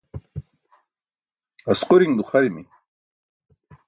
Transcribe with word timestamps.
asquriṅ 1.71 2.11
duxarimi 2.17 2.63